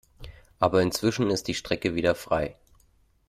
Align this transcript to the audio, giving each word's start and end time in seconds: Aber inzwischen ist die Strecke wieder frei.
Aber 0.57 0.81
inzwischen 0.81 1.29
ist 1.29 1.47
die 1.47 1.53
Strecke 1.53 1.93
wieder 1.93 2.15
frei. 2.15 2.55